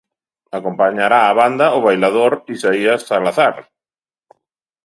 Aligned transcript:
Acompañará 0.57 1.19
a 1.25 1.35
banda 1.41 1.65
o 1.77 1.79
bailador 1.87 2.33
Isaías 2.55 3.01
Salazar. 3.09 3.55